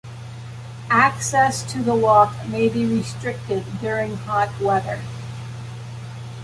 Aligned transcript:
Access 0.89 1.61
to 1.71 1.83
the 1.83 1.93
walk 1.93 2.33
may 2.47 2.69
be 2.69 2.87
restricted 2.87 3.63
during 3.81 4.17
hot 4.17 4.49
weather. 4.59 4.99